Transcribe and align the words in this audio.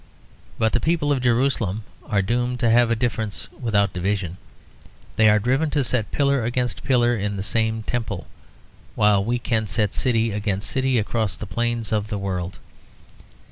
But 0.57 0.71
the 0.73 0.79
people 0.79 1.11
of 1.11 1.21
Jerusalem 1.21 1.83
are 2.07 2.23
doomed 2.23 2.59
to 2.61 2.71
have 2.71 2.97
difference 2.97 3.47
without 3.59 3.93
division. 3.93 4.37
They 5.15 5.29
are 5.29 5.37
driven 5.37 5.69
to 5.69 5.83
set 5.83 6.09
pillar 6.09 6.43
against 6.43 6.83
pillar 6.83 7.15
in 7.15 7.35
the 7.35 7.43
same 7.43 7.83
temple, 7.83 8.25
while 8.95 9.23
we 9.23 9.37
can 9.37 9.67
set 9.67 9.93
city 9.93 10.31
against 10.31 10.71
city 10.71 10.97
across 10.97 11.37
the 11.37 11.45
plains 11.45 11.91
of 11.91 12.07
the 12.07 12.17
world. 12.17 12.57